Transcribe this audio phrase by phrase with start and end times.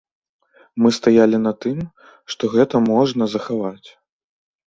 [0.83, 1.83] Мы стаялі на тым,
[2.35, 3.87] што гэта можна захаваць.